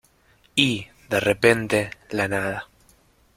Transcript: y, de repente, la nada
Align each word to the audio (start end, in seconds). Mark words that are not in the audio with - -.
y, 0.55 0.87
de 1.09 1.19
repente, 1.19 1.91
la 2.09 2.27
nada 2.27 2.67